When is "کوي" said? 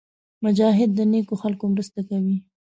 2.09-2.37